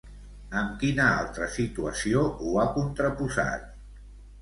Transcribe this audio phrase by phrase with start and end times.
[0.61, 3.73] Amb quina altra situació ho ha contraposat?